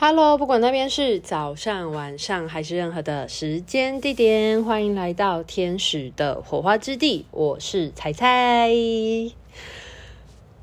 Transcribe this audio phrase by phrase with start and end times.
[0.00, 7.26] Hello，不管那边是早上、晚上还是任何的时间地点，欢迎来到天使的火花之地。
[7.32, 8.70] 我是彩彩，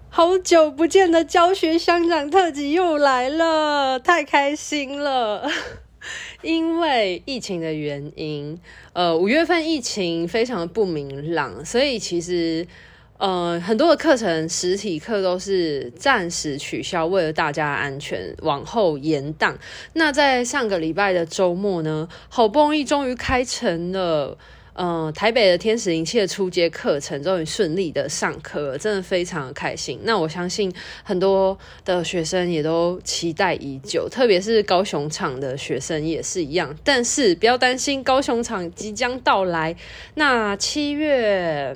[0.07, 5.51] 好久不见的教学相长特辑又来了，太开心了！
[6.41, 8.57] 因为疫情的原因，
[8.93, 12.65] 呃，五月份疫情非常的不明朗，所以其实。
[13.17, 19.57] 呃，很多的课程实体课都是暂时取消，为了大家安全往后延档。
[19.93, 24.37] 那在上个礼拜的周末呢，好不容易终于开成了，
[24.73, 29.97] 呃，台北的天使灵气的初阶课程终于顺利的上课，真的非常的开心。
[30.03, 30.69] 那我相信
[31.01, 36.75] 很多的学生也都期待已久，特别是高雄场的学生也是一样。
[36.83, 39.73] 但是不要担心，高雄场即将到来。
[40.15, 41.73] 那七月。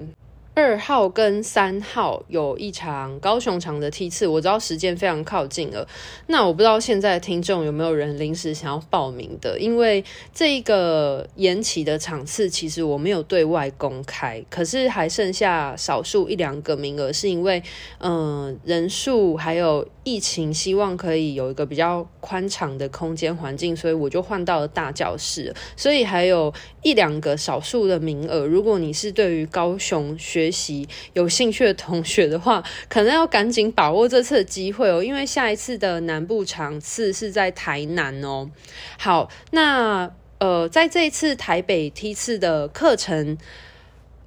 [0.55, 5.87] 二号跟三号有一场高雄场的梯次，我知道时间非常靠近了。
[6.27, 9.57] 那我不知道现在听众有没有人临时想要报名的？
[9.57, 10.03] 因为
[10.33, 17.63] 这一个延期的场次，其实我没有对外公开，可是还剩下少数一两个名额，是因为
[17.99, 25.55] 嗯、人数还有疫情，希望可以有一个比较宽敞的空间环境，所以我就换到了大教室。
[25.77, 38.49] 所以还有一两个少数的名额，如果你是对于高雄学学习有兴趣的同学的话，可能要赶紧把握这次的机会哦，因为下一次的南部场次是在台南哦。
[38.97, 43.37] 好，那呃，在这一次台北梯次的课程，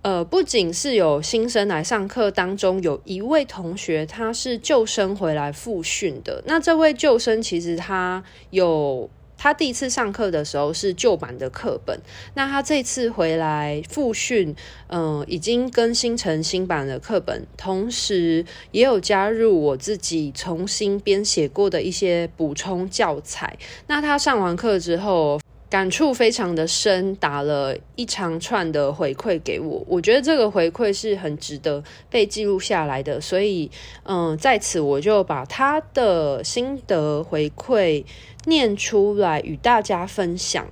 [0.03, 6.41] 呃，不仅是有新生来上课，当中有一位同学他是救生回来复训的。
[6.47, 9.11] 那这位旧生其实他有。
[9.43, 11.99] 他第一次上课的时候是旧版的课本，
[12.35, 14.55] 那他这次回来复训，
[14.87, 23.59] 嗯、已经更新成新版的课本，同时也有加入我自己重新编写过的一些补充教材。
[23.89, 25.41] 那他上完课之后，
[25.73, 29.83] 感触非常的深，打了一长串的回馈给我。
[29.89, 33.71] 我觉得这个回馈是很值得被记录下来的，所以，
[34.03, 38.05] 嗯，在此我就把他的心得回馈
[38.45, 40.69] 念出来与大家分享。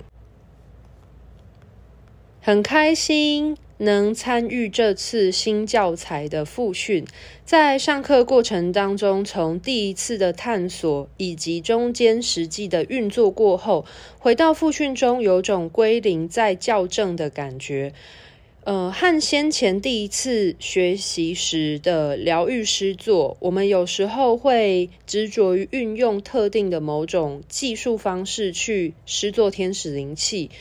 [2.39, 3.57] 很开心。
[3.81, 7.03] 能参与这次新教材的复训，
[7.43, 13.83] 在上课过程当中，从第一次的探索以及中间实际的运作过后，
[14.19, 17.93] 回到复训中，有种归零再校正的感觉。
[18.63, 30.51] 呃，和先前第一次学习时的疗愈师作，我们有时候会执着于运用特定的某种技术方式去施作天使灵气，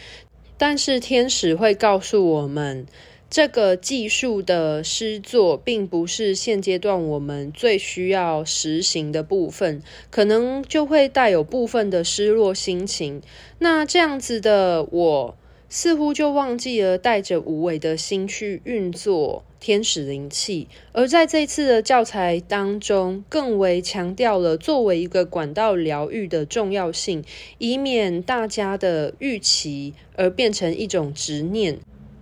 [0.60, 2.87] 但是天使会告诉我们。
[3.31, 13.22] 这个技术的诗作，并不是现阶段我们最需要实行的部分，可能就会带有部分的失落心情。
[13.60, 15.37] 那这样子的我，
[15.71, 27.22] 似乎就忘记了带着无为的心去运作天使灵气，而在这次的教材当中，更为强调了作为一个管道疗愈的重要性，
[27.59, 31.78] 以免大家的预期而变成一种执念。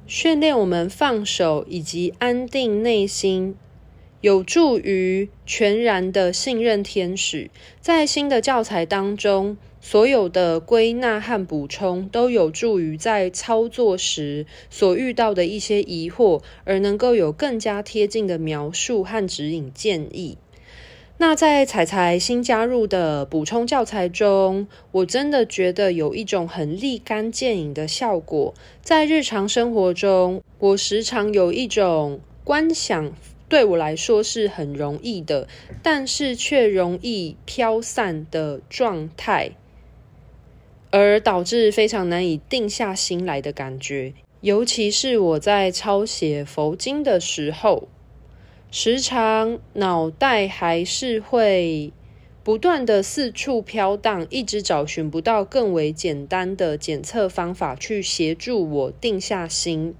[0.07, 3.55] 训练我们放手以及安定内心，
[4.21, 7.51] 有助于全然的信任天使。
[7.81, 9.57] 在新的教材当中，
[9.91, 20.37] 所有的归纳和补充都有助于在操作时所遇到的一些疑惑，而能够有更加贴近的描述和指引建议。
[21.17, 28.53] 那在采采新加入的补充教材中，我真的觉得有一种很立竿见影的效果。
[28.83, 33.11] 在日常生活中，我时常有一种观想
[33.49, 35.49] 对我来说是很容易的，
[35.83, 39.53] 但是却容易飘散的状态，
[40.91, 44.13] 而导致非常难以定下心来的感觉。
[44.41, 47.89] 尤其是我在抄写佛经的时候。
[48.71, 51.91] 时常脑袋还是会
[52.45, 59.95] 不断的四处飘荡，一直找寻不到更为简单的检测方法去协助我定下心。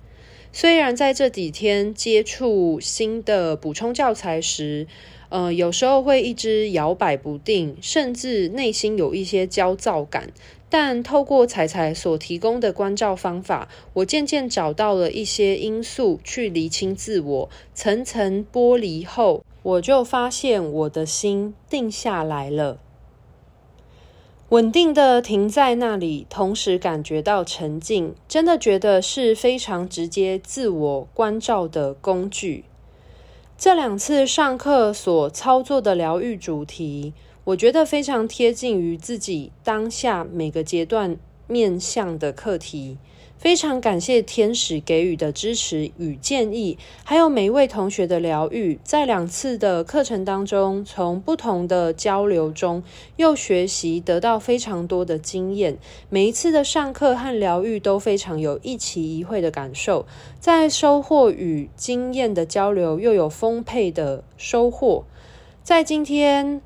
[0.53, 4.87] 虽然在这几天接触新的补充教材时，
[5.31, 10.31] 呃，有时候会一直摇摆不定，甚至内心有一些焦躁感。
[10.71, 22.79] 但透过采采所提供的关照方法，我渐渐找到了一些因素去厘清自我，层层剥离后，我就发现我的心定下来了，
[24.51, 32.65] 稳定的停在那里，同时感觉到沉静，真的觉得是非常直接自我关照的工具。
[33.57, 37.15] 这两次上课所操作的疗愈主题。
[37.49, 41.17] 我觉得非常贴近于自己当下每个阶段
[41.47, 42.99] 面向的课题。
[43.39, 48.79] 非常感谢天使给予的支持与建议，还有每一位同学的疗愈。
[48.85, 52.83] 在两次的课程当中，从不同的交流中
[53.17, 55.79] 又学习得到非常多的经验。
[56.11, 60.05] 每一次的上课和疗愈都非常有一期一会的感受，
[60.39, 65.05] 在收获与经验的交流又有丰沛的收获。
[65.63, 66.63] 在今天，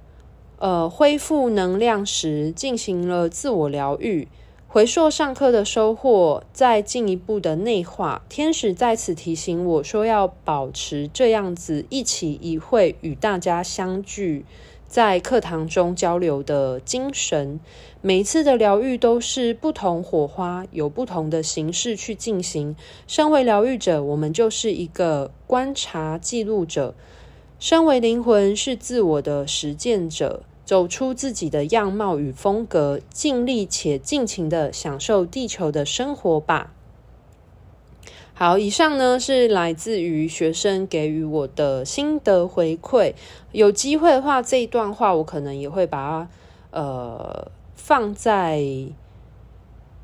[0.63, 4.29] 呃，恢复能量时进行了自我疗愈。
[4.69, 8.23] 回溯上课的收获，再进一步的内化。
[8.29, 14.45] 天使在此提醒我说，要保持这样子一起一会与大家相聚
[14.87, 17.59] 在课堂中交流的精神。
[18.01, 22.77] 每一次的疗愈都是不同火花，有不同的形式去进行。
[23.09, 26.95] 身为疗愈者，我们就是一个观察记录者；
[27.59, 30.45] 身为灵魂，是自我的实践者。
[30.73, 36.73] 走出自己的样貌与风格，尽力且尽情的享受地球的生活吧。
[38.33, 43.13] 好，以上呢是来自于学生给予我的心得回馈。
[43.53, 46.29] 有机会的话，这一段话我可能也会把它
[46.71, 48.65] 呃放在。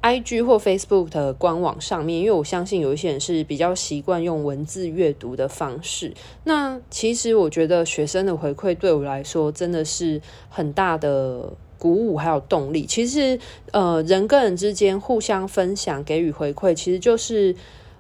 [0.09, 6.15] IG 或 Facebook 的官网上面，因为我相信有一些人是比较习惯用文字阅读的方式。
[6.45, 10.19] 那其实我觉得学生的回馈对我来说真的是
[10.49, 12.87] 很大的鼓舞，还有动力。
[12.87, 13.39] 其实，
[13.73, 17.55] 呃，人跟人之间互相分享、给予回馈，其实就是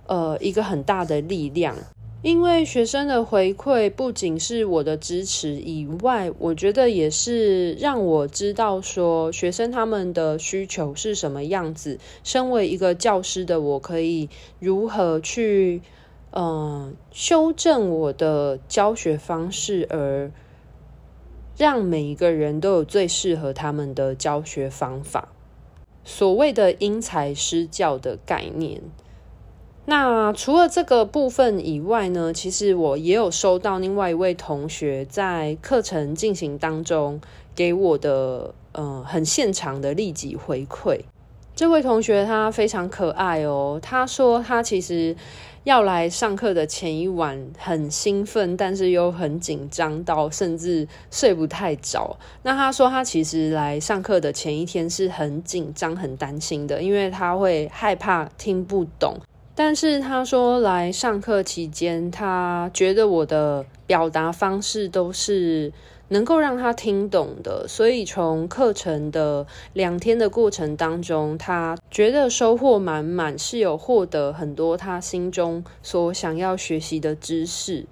[0.06, 1.76] 呃一个很大的力量。
[2.20, 12.00] 因为学生的回馈不仅是我的支持以外，我觉得也是让我知道说学生他们的需求是什么样子。
[12.24, 14.28] 身为一个教师的我，可以
[14.58, 15.80] 如何去
[16.32, 20.30] 嗯、修正我的教学方式，而
[21.56, 25.28] 让每一个人都有最适合他们的教学方法。
[26.04, 28.82] 所谓的因材施教的概念。
[29.90, 37.18] 那除了这个部分以外呢，其实我也有收到另外一位同学在课程进行当中
[37.56, 41.00] 给我的呃很现场的立即回馈。
[41.56, 45.16] 这位同学他非常可爱哦，他说他其实
[45.64, 52.14] 要来上课的前一晚很兴奋，但是又很紧张到甚至睡不太着。
[52.42, 59.16] 那他说他其实来上课的前一天是很紧张、很担心的，因为他会害怕听不懂。
[59.60, 65.72] 但是他说，来上课期间，他觉得我的表达方式都是
[66.10, 77.84] 能够让他听懂的，所以从课程的两天的过程当中，他觉得收获满满，是有获得很多他心中所想要学习的知识。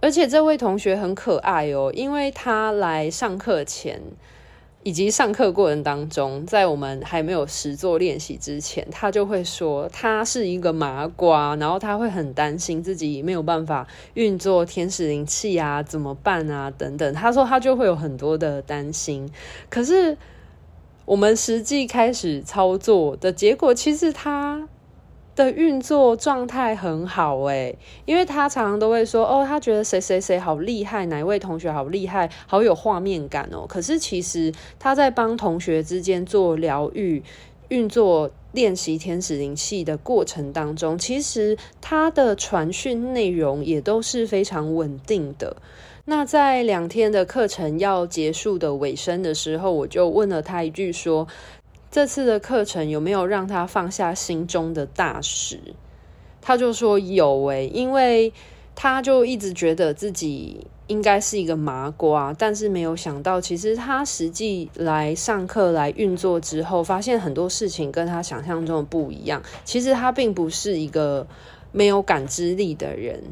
[0.00, 4.02] 而且这位同学很可爱哦，因为他来上课前。
[4.88, 16.70] 以及上课过程当中，在我们还没有实作练习之前，他就会说他是一个麻瓜，然后他会很担心自己没有办法运作天使灵气啊，怎么办啊？
[16.70, 17.12] 等等。
[17.12, 19.30] 他说他就会有很多的担心，
[19.68, 20.16] 可是
[21.04, 24.66] 我们实际开始操作的结果，其实他。
[25.38, 33.64] 的运作状态很好诶，因为他常常都会说哦，他觉得谁谁谁好厉害，哪一位同学好厉害，好有画面感哦。
[33.68, 37.22] 可是其实他在帮同学之间做疗愈、
[37.68, 45.56] 运作、练习天使灵气的过程当中，其实他的传讯内容也都是非常稳定的。
[46.06, 51.28] 那在两天的课程要结束的尾声的时候，我就问了他一句说。
[51.90, 55.58] 这次的课程有没有让他放下心中的大石？
[56.42, 58.32] 他就说有诶，因为
[58.74, 69.42] 他就一直觉得自己应该是一个麻瓜，但是没有想到，其实他实际来上课来运作之后，发现很多事情跟他想象中的不一样。
[69.64, 71.26] 其实他并不是一个
[71.72, 73.24] 没有感知力的人，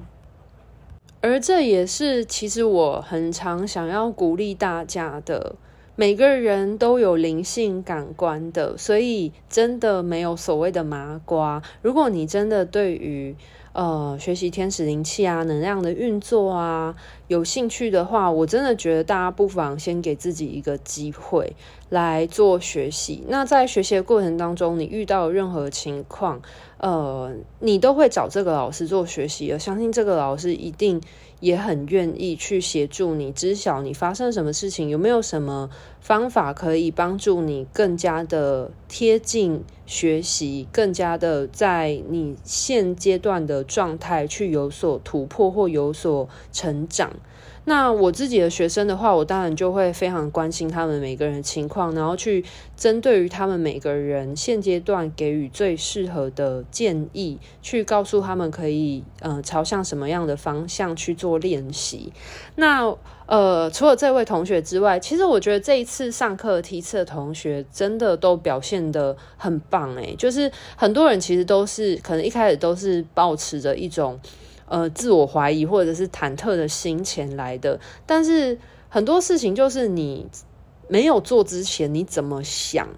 [1.21, 5.57] 而这也是其实我很常想要鼓励大家的。
[5.99, 11.63] 每个人都有灵性感官的，所以真的没有所谓的麻瓜。
[11.81, 13.35] 如果你真的对于
[13.73, 16.95] 呃学习天使灵气啊、能量的运作啊
[17.29, 21.57] 有兴趣的话，我真的觉得大家不妨先给自己一个机会
[21.89, 23.25] 来做学习。
[23.29, 26.43] 那在学习的过程当中，你遇到任何情况，
[26.77, 31.01] 呃，你都会找这个老师做学习，而相信这个老师一定。
[31.41, 35.69] 也很愿意去协助你，知晓你发生什么事情，有没有什么
[36.01, 47.13] 方法可以帮助你更加的贴近学习，更加的在你现阶段的状态去有所突破或有所成长。
[47.69, 52.45] 那我自己的学生的话，我当然就会非常关心他们每个人的情况，然后去
[52.77, 62.13] 针对于他们每个人现阶段给予最适合的建议，去告诉他们可以呃朝向什么样的方向去做练习。
[62.55, 62.97] 那
[63.27, 74.21] 呃，除了这位同学之外，其实我觉得这一次上课梯次的同学真的都表现得很棒诶，就是很多人其实都是可能一开始都是保持着一种。
[74.69, 78.59] 呃，自我怀疑或者是忐忑的心前来的，但是
[78.89, 80.27] 很多事情就是你
[80.89, 82.89] 没有做之前，你怎么想，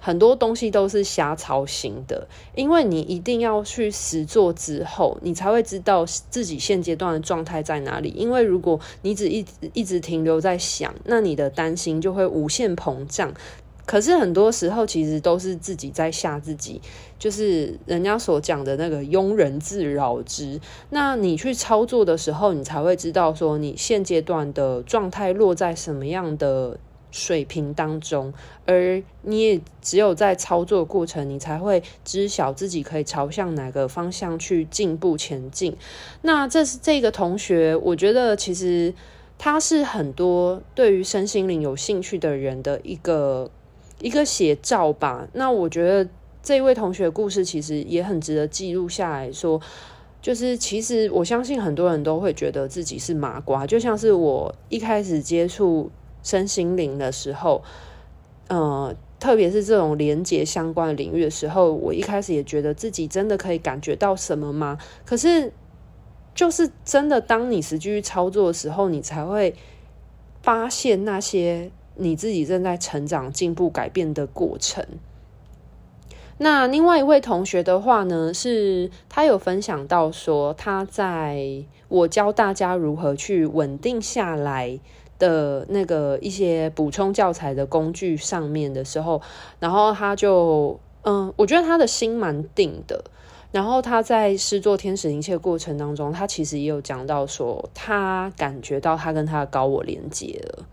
[0.00, 8.10] 很多东西都是瞎操心的，因为你一定要去实做之后，你才会知道自己现阶段的状态在哪里。
[8.10, 13.32] 因为如果你只一直一直停留在想，那你的担心就会无限膨胀。
[13.88, 16.78] 可是很多时候，其实都是自己在吓自己，
[17.18, 20.60] 就是人家所讲的那个庸人自扰之。
[20.90, 26.78] 那你去操作的时候，你才会知道说你现阶段的状态落在什么样的
[27.10, 28.34] 水平当中，
[28.66, 35.74] 而你也只有在操作过程，你才会知晓自己可以朝向哪个方向去进步前进。
[36.20, 38.92] 那这是这个同学，我觉得其实
[39.38, 43.50] 他是很多对于身心灵有兴趣的人的一个。
[44.00, 45.26] 一个写照吧。
[45.32, 46.08] 那我觉得
[46.42, 49.60] 这位同学故事其实也很值得记录下来说，
[50.22, 55.90] 就是其实我相信很多人都会觉得自己是麻瓜，就像是我一开始接触
[56.22, 57.62] 身心灵的时候，
[58.48, 64.78] 呃，特别是这种连接相关的领域的时候，我一开始也觉得自己真的可以感觉到什么吗？
[65.04, 65.52] 可是
[66.34, 69.54] 就是真的，当你实际去操作的时候，你才会
[70.40, 71.70] 发现那些。
[71.98, 74.84] 你自己正在成长、进步、改变的过程。
[76.38, 84.78] 那另外一位同学的话呢，是他有分享到说，他在我教大家如何去稳定下来
[85.18, 89.20] 的那个一些补充教材的工具上面的时候，
[89.58, 93.04] 然后他就嗯，我觉得他的心蛮定的。
[93.50, 100.66] 然后他在施作天使灵气的过程当中，他其实也有讲到说，他感觉到他跟他的高我连接了。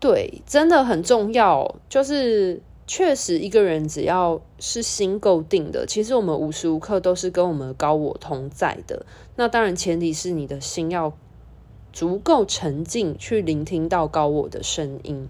[0.00, 1.76] 对，真的很重要。
[1.88, 9.04] 就是确实，一个人只要是心够定的，其实我们无时无刻都是跟我们高我同在的。
[9.36, 11.12] 那当然，前提是你的心要
[11.92, 15.28] 足够沉静，去聆听到高我的声音。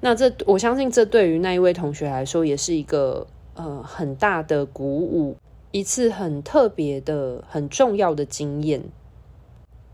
[0.00, 5.36] 那这我相信，这对于那一位同学来说，也是一个呃很大的鼓舞，
[5.70, 8.82] 一次很特别的、很重要的经验。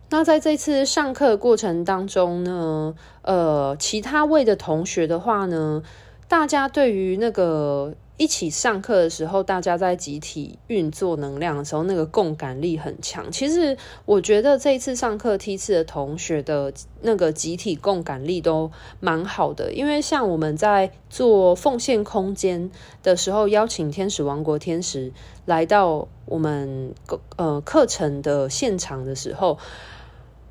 [0.08, 5.82] 那在这次上课的过程当中呢，呃，其他位的同学的话呢，
[6.28, 13.32] 大家对于那个一起上课的时候，大家在集体运作能量的时候，那个共感力很强。
[13.32, 16.72] 其实我觉得这一次上课梯次的同学的
[17.02, 18.70] 那个集体共感力都
[19.00, 22.70] 蛮好的，因为像我们在做奉献空间
[23.02, 25.12] 的时候，邀请天使王国天使
[25.46, 26.94] 来到我们
[27.34, 29.58] 呃课程的现场的时候。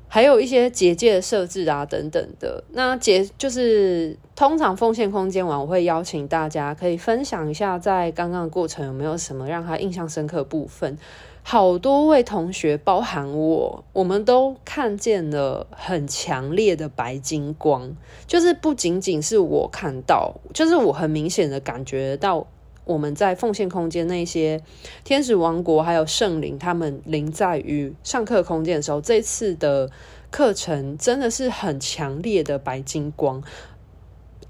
[0.08, 2.62] 还有一些结界的设置啊，等等的。
[2.72, 10.96] 那结就是通常奉献空间完，我会邀请大家可以分享一下，在刚刚的过程有没有什么让他印象深刻部分。
[11.42, 17.94] 好多位同学，包含我，我们都看见了很强烈的白金光，
[18.26, 22.46] 就是不仅仅是我看到，就是我很明显的感觉到。
[22.86, 24.62] 我们在奉献空间那些
[25.04, 29.90] 天使王国还有圣灵，他们临在于上课空间的时候，这次的
[30.30, 33.42] 课程真的是很强烈的白金光。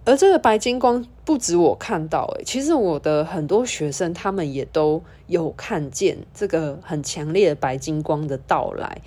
[0.04, 9.00] 而这个白金光不止我看到，诶，其实我的很多学生他们也都有看见这个很强烈的白金光的到来，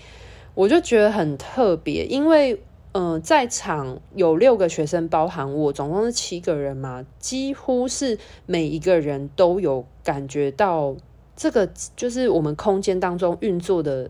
[0.55, 2.62] 我就觉得很特别，因为。
[2.91, 7.05] 嗯、在场有六个学生，包含我，总共是七个人嘛。
[7.19, 10.96] 几乎是每一个人都有感觉到
[11.36, 14.10] 这个，就是我们空间当中运作的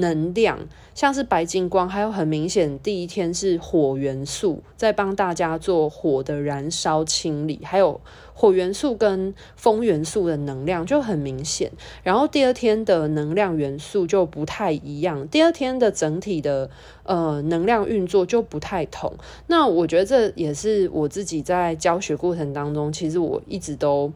[0.00, 0.58] 能量，
[0.94, 8.00] 像是白金光，还有很明显，第一天是火元素在帮大家做火的燃烧清理，还有。
[8.40, 11.72] 火元素跟风元素的能量就很明显，
[12.04, 16.70] 然后第二天的能量元素就不太一样，第二天的整体的
[17.02, 19.12] 呃能量运作就不太同。
[19.48, 24.12] 那我觉得这也是我自己在教学过程当中，其实我一直都。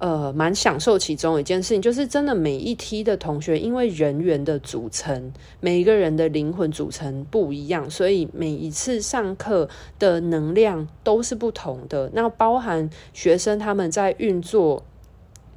[0.00, 5.30] 呃，蛮享受其中一件事情，就是真的每一梯的同学，因为人员的组成，
[5.60, 12.10] 每一个人的灵魂组成不一样，所以每一次上课的能量都是不同的。
[12.14, 14.82] 那包含学生他们在运作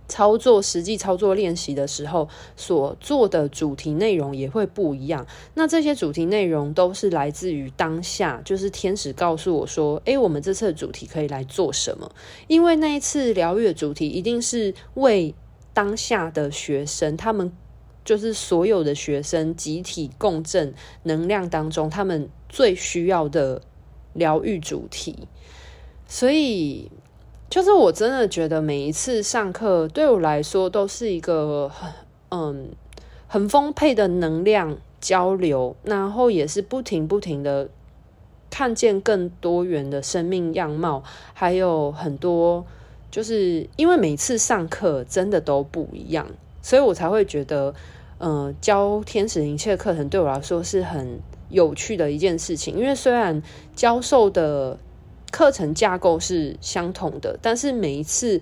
[0.08, 5.26] 操作实际操作练习的时候，所做的主题内容也会不一样。
[5.56, 12.12] 那这些主题内容都是来自于当下，就是天使告诉我说：“诶，我们这次的主题可以来做什么？”
[12.48, 15.34] 因为那一次疗愈的主题一定是为
[15.74, 17.52] 当下的学生，他们
[18.06, 23.62] 就是所有的学生集体共振能量当中，他们最需要的
[24.14, 25.28] 疗愈主题，
[26.08, 26.92] 所以。
[27.54, 31.94] 就是我真的觉得每一次上课对我来说都是一个很
[32.30, 32.70] 嗯
[33.28, 37.70] 很丰沛的能量交流，然后也是不停不停的
[38.50, 41.04] 看见更多元的生命样貌，
[41.36, 42.66] 还有很多
[43.12, 46.26] 就是因为每次上课真的都不一样，
[46.64, 47.76] 所以我才会觉得
[48.18, 51.20] 嗯教天使灵气的课程对我来说是很
[51.50, 53.44] 有趣的一件事情，因为虽然
[53.76, 54.80] 教授的。
[55.34, 58.40] 课程架构是相同的，但是每一次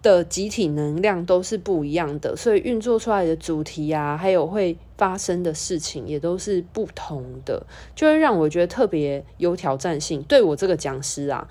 [0.00, 7.62] 的集体能量都是不一样的，所以运作出来的主题啊，还有会发生的事情也都是不同的，
[7.94, 10.22] 就会让我觉得特别有挑战性。
[10.22, 11.46] 对我这个讲师啊，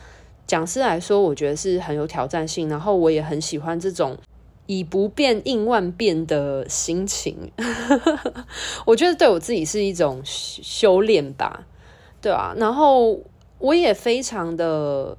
[0.48, 2.68] 讲师来说，我觉得是很有挑战性。
[2.68, 4.18] 然后我也很喜欢这种
[4.66, 7.52] 以不变应万变的心情，
[8.88, 11.68] 我觉得对我自己是一种修炼吧，
[12.20, 13.20] 对啊，然后。
[13.60, 15.18] 我也非常的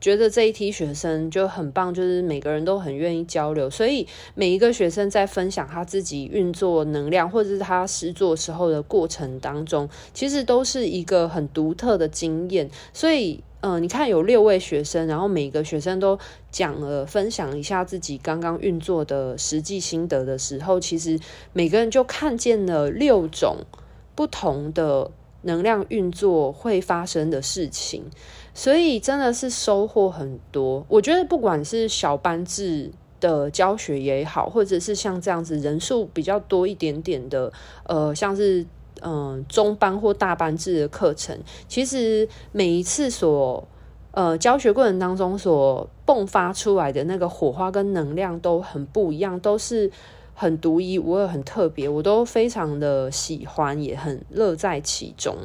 [0.00, 12.70] 觉得这一批学生就很棒，就是每个人都很愿意交流，所以每一个学生在分享他自己运作能量或者是他实作时候的过程当中，其实都是一个很独特的经验。
[12.92, 16.18] 所以，嗯、你看有六位学生，然后每个学生都
[16.50, 21.18] 讲了分享一下自己刚刚运作的实际心得的时候，其实
[21.52, 23.58] 每个人就看见了六种
[24.14, 25.10] 不同的。
[25.42, 28.04] 能量运作会发生的事情，
[28.52, 30.84] 所以真的是收获很多。
[30.88, 37.52] 我觉得不管是小班制的教学也好，或者是像这样子人数比较多一点点的，
[37.84, 38.62] 呃，像是
[39.00, 43.66] 嗯、呃、中班或大班制的课程，其实每一次所
[44.10, 49.90] 呃教学过程当中所迸发出来的那个火花跟能量都很不一样，都是。
[50.40, 55.36] 很独一无二，很特别，我都非常的喜欢，也很乐在其中。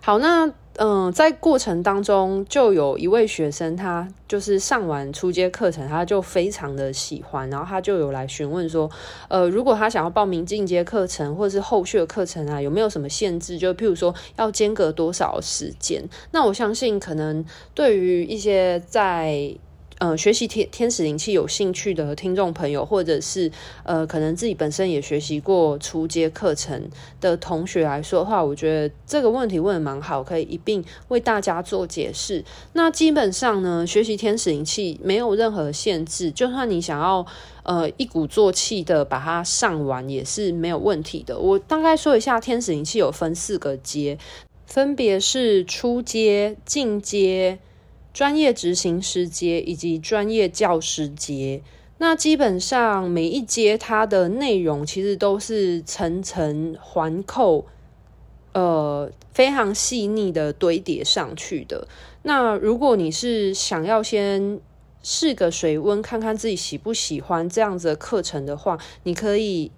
[0.00, 8.88] 好，那嗯、在过程当中，就有一位学生，他就是上完初阶课程，他就非常的喜欢，然后他就有来询问说，
[9.28, 13.58] 呃，如果他想要报名进阶课程或者是后续的课程啊，有没有什么限制？
[13.58, 16.08] 就譬如说要间隔多少时间？
[16.30, 19.52] 那我相信，可能对于一些在
[20.02, 23.48] 呃，学习天天使灵气有兴趣的听众朋友，或者是
[23.84, 32.44] 呃，可能自己本身也学习过初阶课程的同学来说的话，我觉得这个问题问的蛮好，可以一并为大家做解释。
[32.72, 37.24] 那基本上呢，学习天使灵气没有任何限制，就算你想要
[37.62, 41.38] 呃一鼓作气的把它上完，也是没有问题的。
[41.38, 44.18] 我大概说一下，天使灵气有分四个阶，
[44.66, 47.60] 分别是初阶、进阶。
[48.12, 51.62] 专业执行师阶以及专业教师阶，
[51.98, 57.66] 那基本上每一阶它的内容其实都是层层环扣，
[58.52, 61.88] 呃，非常细腻的堆叠上去的。
[62.22, 64.60] 那如果你是想要先
[65.02, 69.70] 试个水温，看看自己喜不喜欢这样子的课程的话，你可以。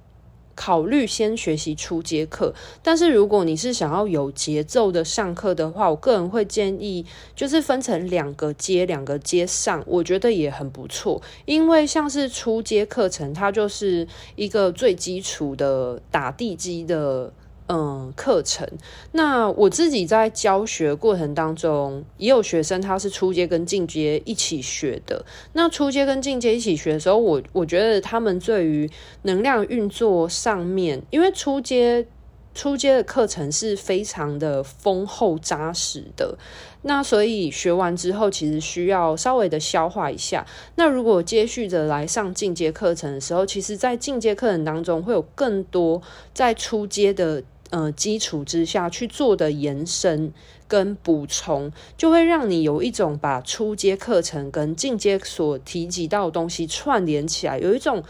[0.55, 11.21] 考虑先学习初阶课，但是如果你是想要有节奏的上课的话，我个人会建议就是分成两个阶，两个阶上，我觉得也很不错。
[11.45, 17.33] 因为像是初阶课程，它就是一个最基础的打地基的。
[17.67, 18.69] 嗯，课程。
[19.13, 25.25] 那我自己在教学过程当中，也有学生他是初阶跟进阶一起学的。
[25.55, 28.91] 那初阶跟进阶一起学的时候，我我觉得他们对于
[29.23, 32.07] 能量运作上面，因为初阶
[32.53, 36.37] 初阶的课程是非常的丰厚扎实的。
[36.83, 40.47] 那所以学完之后，其实需要稍微的消化一下。
[40.77, 46.03] 那如果接续着来上进阶课程的时候，其实在进阶课程当中会有更多
[46.35, 47.43] 在初阶的。
[47.75, 50.33] 呃，基础之下去做的延伸
[50.69, 58.05] 跟补充，就会让你有一种把初阶课程跟进阶所提及到的东西串联起来，有一种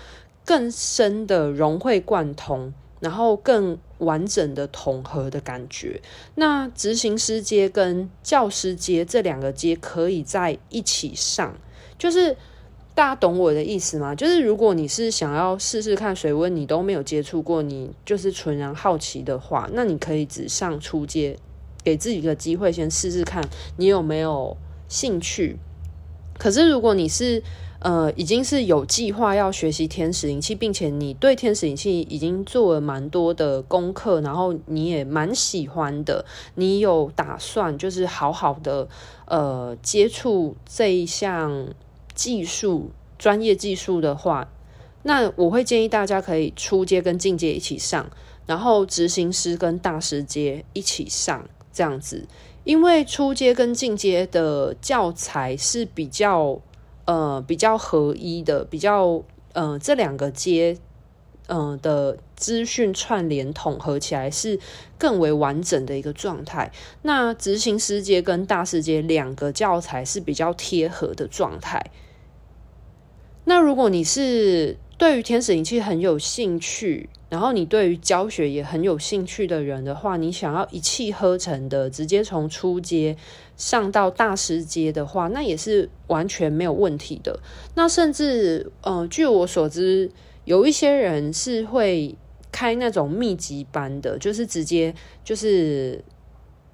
[0.44, 6.02] 更深的融会贯通，然后更完整的统合的感觉。
[6.34, 11.56] 那执行师阶跟教师阶这两个阶可以在一起上，
[11.98, 12.36] 就是。
[12.94, 14.14] 大家懂我的意思吗？
[14.14, 21.36] 就是如果你是想要试试看水温，你都没有接触过，你就是纯然好奇的话，那你可以只上初阶，
[21.82, 23.42] 给自己一个机会先试试看，
[23.78, 24.56] 你有没有
[24.88, 25.58] 兴趣。
[26.38, 27.42] 可是如果你是
[27.80, 38.88] 呃，已经是有计划要学习天使灵气，并且你对天使灵气已经做了蛮多的功课，然后你也蛮喜欢的，你有打算就是好好的
[39.26, 41.66] 呃接触这一项
[42.14, 44.48] 技术、专业技术的话，
[45.02, 48.08] 那我会建议大家可以初阶跟进阶一起上，
[48.46, 52.26] 然后执行师跟大师阶一起上，这样子。
[52.64, 56.58] 因为初阶跟进阶的教材是比较
[57.04, 59.22] 呃比较合一的，比较
[59.52, 60.78] 呃这两个阶
[61.46, 64.58] 呃的资讯串联统合起来是
[64.96, 66.72] 更为完整的一个状态。
[67.02, 71.90] 那执行师阶跟大师阶两个教材是比较贴合的状态。
[73.44, 83.16] 那如果你是对于天使灵气很有兴趣，然后你对于教学也很有兴趣的人的话，你想要一气呵成的直接从初阶
[83.56, 87.38] 上到大师阶的话，那也是完全没有问题的。
[87.74, 90.10] 那甚至，呃，据我所知，
[90.44, 92.14] 有一些人是会
[92.52, 96.02] 开那种密集班的，就是直接就是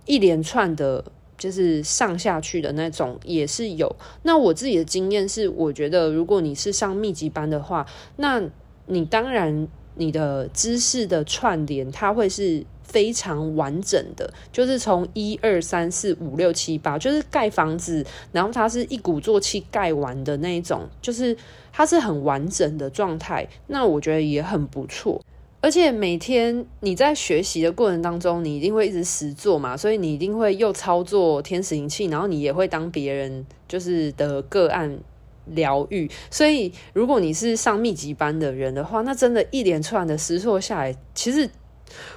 [0.04, 1.02] 一连串的，
[1.40, 3.96] 就是上下去的那种也是有。
[4.22, 8.40] 那我自己的经验是，我觉得如果你是上密集班的话，那
[8.86, 9.66] 你当然。
[9.96, 21.36] 你的知识的串联，它会是非常完整的，就是从一二三四五六七八，就是盖房子，然后它是一鼓作气盖完的那一种，就是
[21.70, 23.46] 它是很完整的状态。
[23.66, 25.20] 那我觉得也很不错，
[25.60, 34.98] 而且每天你在学习的过程当中，你一定会一直实做嘛，所以你一定会又操作天使灵气，然后你也会当别人就是的个案。
[35.46, 41.48] 疗愈，所以如果你是上密集班的人的话，那真的一连串的实做下来，其实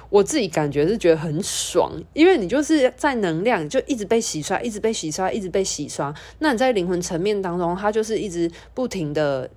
[0.08, 6.14] 我自己感觉是觉得很爽，因为你就是在能量就一直被洗刷，一直被洗刷，一直被洗刷。
[6.38, 9.50] 那你在灵魂层面当中，它就是一直不停的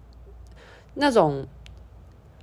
[0.96, 1.46] 那种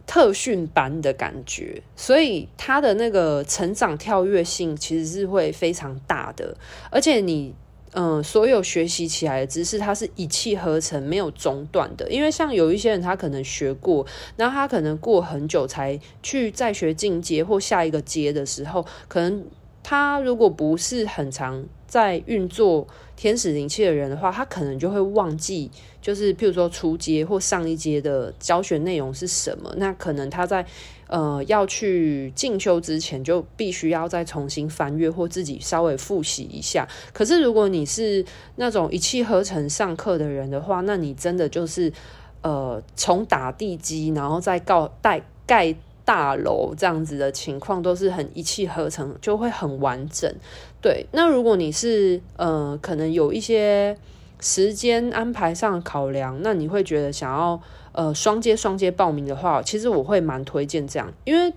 [0.07, 6.57] 特训班的感觉，所以他的那个成长跳跃性其实是会非常大的，
[6.91, 7.55] 而且你。
[7.97, 12.11] 嗯，所有学习起来的知识，它是一气呵成，没有中断的。
[12.11, 14.05] 因为像有一些人，他可能学过，
[14.37, 19.45] 然后他可能过很久才去再学进阶或下一个阶的时候，可能
[19.85, 25.71] 他如果不是很常在运作天使灵气的人的话，他可能就会忘记，
[26.03, 29.73] 就是譬如说初阶或上一阶的教学内容是什么。
[29.77, 30.67] 那可能他在。
[31.07, 36.89] 呃，要去进修之前，就必须要再重新翻阅或自己稍微复习一下。
[37.13, 38.25] 可是，如果你是
[38.57, 41.93] 那种一气呵成上课的人的话，那你真的就是
[42.41, 50.33] 呃，从打地基，然后再告带盖大楼这样子的情况，都是很一气呵成，就会很完整。
[50.81, 53.97] 对，那如果你是呃，可能有一些
[54.41, 57.61] 时间安排上的考量，那你会觉得想要。
[57.97, 61.55] 呃，双接双接报名的话，其实我会蛮推荐这样，因为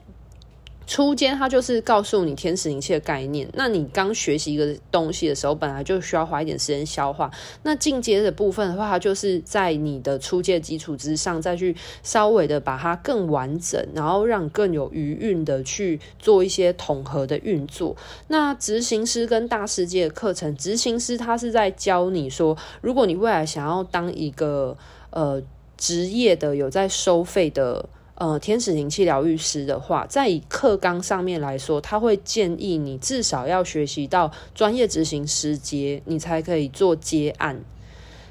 [0.88, 3.48] 初阶它就是告诉你天使灵气的概念。
[3.54, 7.30] 那你刚学习一个东西的时候，本来就需要花一点时间消化。
[7.64, 17.96] 那进阶的部分的话，它就是在你的初阶基础之上，再去稍微的把它更完整，然后让更有余韵的去做一些统合的运作。
[18.30, 24.78] 那执行师跟大师阶的课程，执行师他是在教你说，如果你未来想要当一个
[25.10, 25.44] 呃。
[25.80, 27.88] 职业的有在收费的
[28.20, 37.64] 呃天使灵气疗愈师的话，在以课纲上面来说，他会建议你至少要学习到专业执行师阶，你才可以做接案。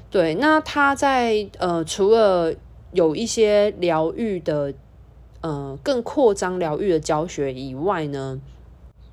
[0.09, 2.53] 对，那他在呃除了
[2.91, 4.73] 有一些疗愈的
[5.41, 8.39] 呃更扩张疗愈的教学以外呢，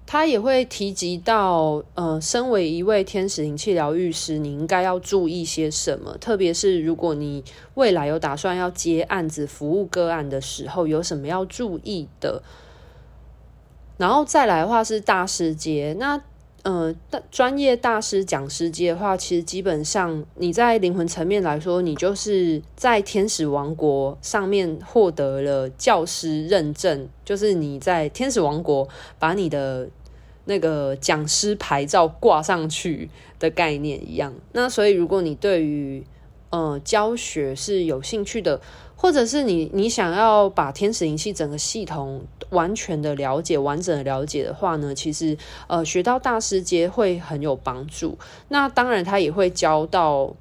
[0.06, 6.16] 他也会提及到，呃，身为一位天使灵气疗愈师，你应该要注意些什么？
[6.18, 7.42] 特别是如果你
[7.74, 12.42] 未来有打算要接案子、服务个案的时候，有什么要注意的？
[13.96, 16.20] 然后再来的话是大师节，那
[16.64, 29.86] 呃，大专业大师讲师阶的话，其实基本上你在灵魂层面来说，你就是在天使王国上面获得了教师认证，就是你在天使王国把你的
[30.46, 34.32] 那个讲师牌照挂上去的概念一样。
[34.52, 36.02] 那所以，如果你对于
[36.48, 38.58] 呃教学是有兴趣的，
[39.04, 45.36] 或者是你你想要把天使灵气整个系统完全的了解、完整的了解的话呢，其实
[45.66, 48.16] 呃学到大师阶会很有帮助。
[48.48, 50.34] 那当然，他也会教到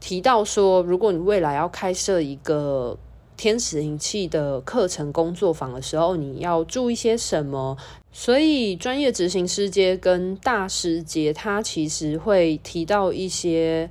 [0.00, 2.98] 提到说，如果你未来要开设一个
[3.36, 7.78] 天使灵气的课程工作坊的时候，你要注意些什么。
[8.10, 13.88] 所以，专业执行师阶跟大师阶，他其实会提到一些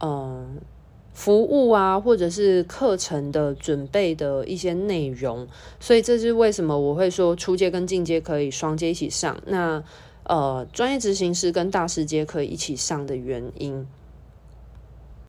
[0.00, 0.58] 嗯。
[1.18, 5.48] 服务啊，或者是课程的准备的一些内容。
[5.80, 9.82] 所以这是为什么我会说初阶跟进阶可以双阶一起上，那
[10.22, 13.84] 呃专业执行师跟大师阶可以一起上的原因。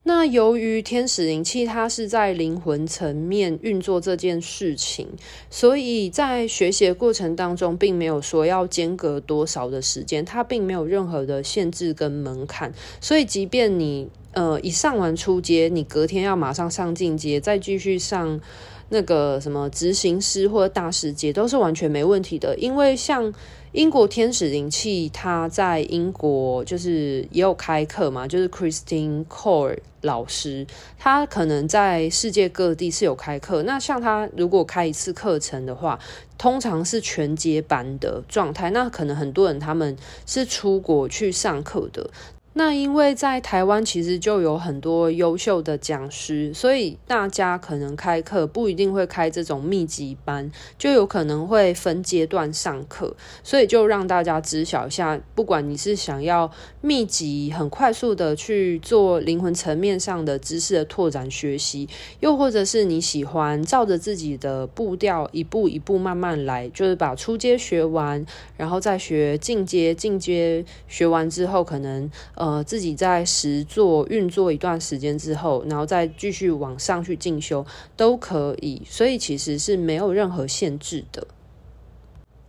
[0.04, 5.08] 那由于天使灵气它是在灵魂层面运作这件事情，
[5.50, 12.72] 所以在学习的过程当中，并没有说要间隔多少的时间，它并没有任何的限制跟门槛。
[13.00, 18.40] 所以，即便你呃一上完初阶，你隔天要马上上进阶，再继续上
[18.88, 23.32] 那个什么执行师或者大师阶，都是完全没问题的，因为像。
[23.72, 30.66] 英国天使灵气，他在英国就是也有开课嘛，就是 Christine Core 老师，
[30.98, 33.62] 他可能在世界各地是有开课。
[33.62, 36.00] 那像他如果开一次课程的话，
[36.36, 38.70] 通常是全接班的状态。
[38.70, 42.10] 那可能很多人他们是出国去上课的。
[42.52, 72.10] 那因为在台湾其实就有很多优秀的讲师，所以大家可能开课不一定会开这种密集班，就有可能会分阶段上课，所以就让大家知晓一下，不管你是想要密集很快速的去做灵魂层面上的知识的拓展学习，又或者是你喜欢照着自己的步调一步一步慢慢来，就是把初阶学完，然后再学进阶，进阶学完之后可能。
[72.40, 77.66] 呃，自己在实作运作一段时间之后，然后再继续往上去进修
[77.98, 81.26] 都可以，所以其实是没有任何限制的。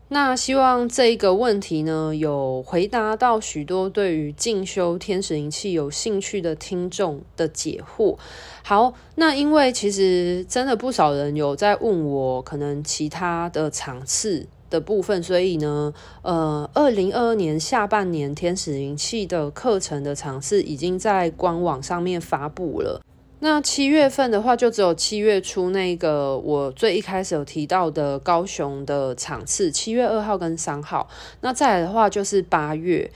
[0.07, 8.17] 那希望这一个问题呢，有回答到许多对于进修天使灵气有兴趣的听众的解惑。
[8.63, 14.47] 好，那因为其实真的不少人有在问我，可能其他的场次。
[14.71, 22.99] 的部分，所以呢，呃，二零二二年下半年天使灵气的课程的场次已经在官网上面发布了。
[23.43, 31.09] 那七月份的话，就只有七月初那个我最一开始有提到的高雄的场次，七月二号跟三号。
[31.41, 33.11] 那再来的话就是八月，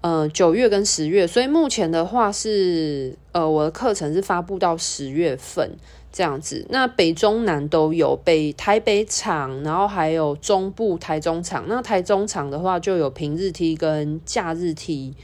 [0.00, 1.24] 呃，九月跟十月。
[1.24, 5.70] 所以目前的话是，呃，我的课程是发布到十月份。
[6.12, 11.64] 这样子，那北中南都有，北台北场，然后还有中部台中场。
[11.66, 15.14] 那台中场的话，就有平日梯跟假日梯。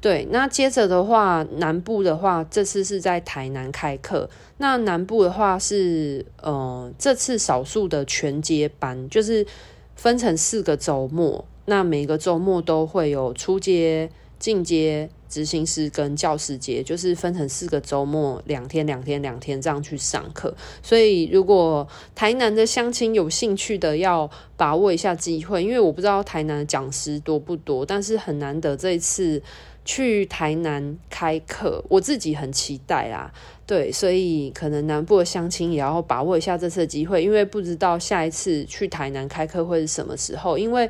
[0.00, 4.28] 对，那接着的话，南部的话，这次是在台南开课。
[4.58, 9.46] 那南部的话是，呃，这次少数的全接班，就是
[9.94, 14.10] 分成四个周末，那每个周末都会有初阶、
[14.44, 15.08] 进阶。
[15.26, 20.54] 执行师跟教师节就是分成四个周末，两天、两天、两天这样去上课。
[20.80, 29.42] 所以，如果台南的相亲有兴趣的，要把握一下机会，因为我不知道台南的讲师多不多，但是很难得这一次
[29.84, 33.32] 去台南开课，我自己很期待啦。
[33.66, 40.56] 对，所以可能南部的相亲也要把握一下这次的机会，因为不知道下一次去台南开课会是什么时候。
[40.56, 40.88] 因为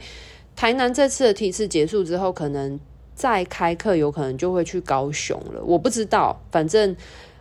[0.54, 2.78] 台南这次的梯次结束之后，可能。
[3.14, 6.94] 再开课有可能就会去高雄了，我不知道，反正，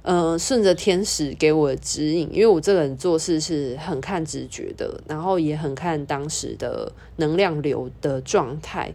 [0.04, 8.94] 呃，顺着天使给我的指引，因为我这个人做事是很看直觉的，然后也很看当时的能量流的状态。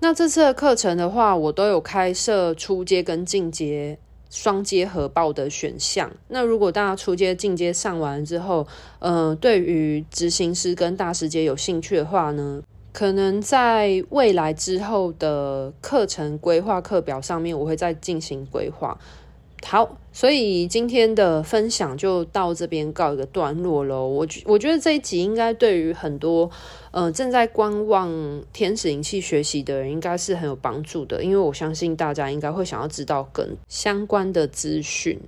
[0.00, 6.10] 那这次的课程的话，我都有开设初阶跟进阶双阶合报的选项。
[6.28, 8.66] 那如果大家初阶、进阶上完之后，
[8.98, 12.62] 呃，对于执行师跟大师阶有兴趣的话呢，
[12.94, 18.96] 可能在未来之后的课程规划课表上面，我会再进行规划。
[19.66, 24.06] 好，所以今天的分享就到这边告一个段落喽。
[24.06, 26.48] 我觉我觉得这一集应该对于很多
[26.92, 28.12] 呃正在观望
[28.52, 35.18] 天使灵气学习的人，应该是很有帮助的，因为我相信大家应该会想要知道更相关的资讯。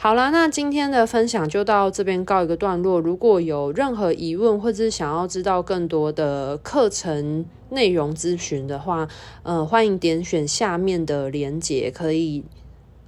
[0.00, 3.00] 好啦，那今天的分享就到这边告一个段落。
[3.00, 9.08] 如果有任何疑问，或者是想要知道更多的课程内容咨询的话，
[9.42, 12.44] 呃，欢迎点选下面的连结，可以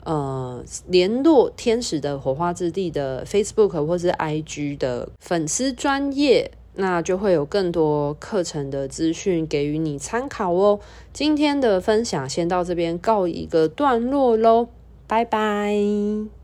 [0.03, 10.81] 呃联络天使的火花之地的 Facebook 或是 IG 的粉丝专业，那就会有更多课程的资讯给予你参考哦。
[11.13, 14.67] 今天的分享先到这边告一个段落喽，
[15.07, 16.40] 拜拜。